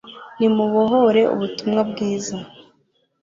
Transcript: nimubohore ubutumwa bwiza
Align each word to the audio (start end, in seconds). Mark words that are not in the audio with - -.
nimubohore 0.37 1.21
ubutumwa 1.33 1.81
bwiza 1.89 2.35